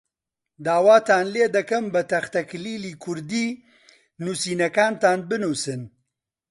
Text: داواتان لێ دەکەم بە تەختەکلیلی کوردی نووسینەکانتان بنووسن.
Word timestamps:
داواتان 0.65 1.25
لێ 1.33 1.45
دەکەم 1.55 1.85
بە 1.93 2.01
تەختەکلیلی 2.11 2.99
کوردی 3.03 3.47
نووسینەکانتان 4.23 5.19
بنووسن. 5.29 5.81